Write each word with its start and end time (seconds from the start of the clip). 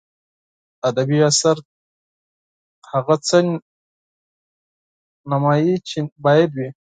ادبي 0.87 1.17
اثر 1.31 1.57
هغه 2.91 3.15
څه 3.27 3.37
نمایي 5.31 5.73
چې 5.87 5.99
باید 6.25 6.49
وي. 6.57 6.69